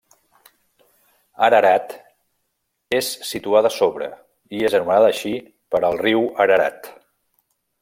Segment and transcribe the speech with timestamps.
[1.47, 1.93] Ararat
[3.01, 4.09] és situada sobre,
[4.61, 5.35] i és anomenada així
[5.75, 6.91] per, el riu Ararat.